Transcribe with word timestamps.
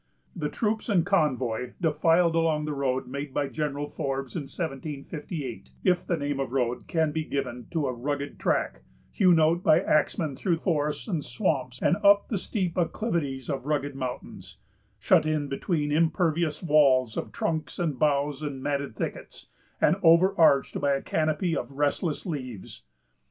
The 0.35 0.49
troops 0.49 0.89
and 0.89 1.05
convoy 1.05 1.73
defiled 1.79 2.33
along 2.33 2.65
the 2.65 2.73
road 2.73 3.05
made 3.07 3.35
by 3.35 3.47
General 3.49 3.87
Forbes 3.87 4.35
in 4.35 4.45
1758, 4.49 5.69
if 5.83 6.07
the 6.07 6.17
name 6.17 6.39
of 6.39 6.51
road 6.53 6.87
can 6.87 7.11
be 7.11 7.23
given 7.23 7.67
to 7.69 7.85
a 7.85 7.93
rugged 7.93 8.39
track, 8.39 8.81
hewn 9.11 9.39
out 9.39 9.61
by 9.61 9.79
axemen 9.79 10.35
through 10.35 10.57
forests 10.57 11.07
and 11.07 11.23
swamps 11.23 11.79
and 11.83 11.97
up 12.03 12.29
the 12.29 12.39
steep 12.39 12.79
acclivities 12.79 13.47
of 13.47 13.67
rugged 13.67 13.93
mountains; 13.93 14.57
shut 14.97 15.27
in 15.27 15.47
between 15.47 15.91
impervious 15.91 16.63
walls 16.63 17.15
of 17.15 17.31
trunks, 17.31 17.77
boughs, 17.79 18.41
and 18.41 18.63
matted 18.63 18.95
thickets, 18.95 19.49
and 19.79 19.97
overarched 20.01 20.81
by 20.81 20.93
a 20.93 21.01
canopy 21.03 21.55
of 21.55 21.71
restless 21.73 22.25
leaves. 22.25 22.81